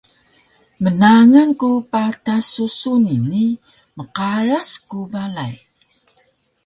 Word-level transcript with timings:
Mnangal 0.83 1.49
ku 1.59 1.69
patas 1.91 2.43
su 2.53 2.65
suni 2.79 3.15
ni 3.29 3.45
mqaras 3.97 4.69
ku 4.89 4.99
balay 5.11 5.55